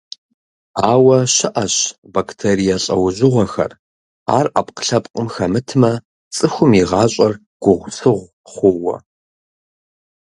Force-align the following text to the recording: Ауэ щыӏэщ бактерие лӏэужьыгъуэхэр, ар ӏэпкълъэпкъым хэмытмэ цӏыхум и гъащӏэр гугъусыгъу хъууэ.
Ауэ 0.91 1.17
щыӏэщ 1.33 1.75
бактерие 2.13 2.75
лӏэужьыгъуэхэр, 2.83 3.71
ар 4.37 4.45
ӏэпкълъэпкъым 4.53 5.27
хэмытмэ 5.33 5.91
цӏыхум 6.35 6.71
и 6.81 6.83
гъащӏэр 6.89 7.33
гугъусыгъу 7.63 8.29
хъууэ. 8.51 8.95